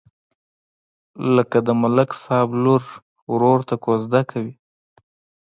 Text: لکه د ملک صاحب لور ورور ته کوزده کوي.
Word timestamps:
لکه 1.35 1.57
د 1.67 1.69
ملک 1.81 2.09
صاحب 2.23 2.49
لور 2.63 2.83
ورور 3.31 3.59
ته 3.69 3.75
کوزده 3.85 4.21
کوي. 4.31 4.53